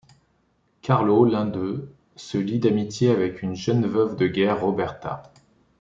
[0.81, 5.31] Carlo, l'un d'eux, se lie d'amitié avec une jeune veuve de guerre, Roberta.